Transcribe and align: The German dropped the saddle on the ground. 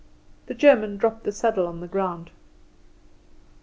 The 0.47 0.55
German 0.55 0.97
dropped 0.97 1.25
the 1.25 1.31
saddle 1.31 1.67
on 1.67 1.79
the 1.79 1.87
ground. 1.87 2.31